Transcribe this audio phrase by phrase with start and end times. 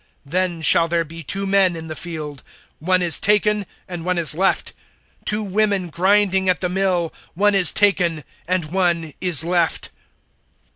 [0.27, 2.41] (40)Then shall there be two men in the field,
[2.79, 4.73] one is taken, and one is left;
[5.27, 9.91] (41)two women grinding at the mill, one is taken, and one is left.